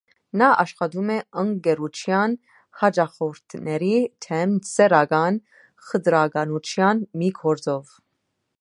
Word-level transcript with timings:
Նա 0.41 0.45
աշխատում 0.61 1.09
է 1.15 1.17
ընկերության 1.41 2.33
հաճախորդների 2.79 3.91
դեմ 4.27 4.55
սեռական 4.71 5.37
խտրականության 5.91 7.05
մի 7.23 7.31
գործով։ 7.43 7.97